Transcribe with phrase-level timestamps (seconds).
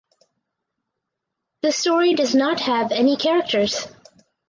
[1.61, 3.85] The story does not have any characters.